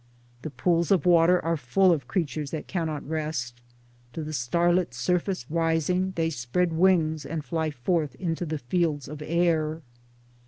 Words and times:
The 0.41 0.49
pools 0.49 0.89
of 0.89 1.05
water 1.05 1.39
are 1.45 1.55
full 1.55 1.91
ol 1.91 1.99
creatures 1.99 2.49
that 2.49 2.65
cannot 2.65 3.07
rest; 3.07 3.61
to 4.13 4.23
the 4.23 4.33
starlit 4.33 4.95
surface 4.95 5.45
rising 5.47 6.13
they 6.15 6.31
spread 6.31 6.73
wings 6.73 7.23
and 7.23 7.45
fly 7.45 7.69
forth 7.69 8.15
into 8.15 8.47
the 8.47 8.57
fields 8.57 9.07
of 9.07 9.21
air. 9.23 9.83